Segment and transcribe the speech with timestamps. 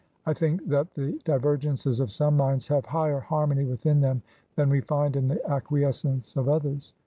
[0.25, 4.23] I think that the divergences of some minds have higher harmony within them
[4.55, 6.95] than we find in the acquiescence of others."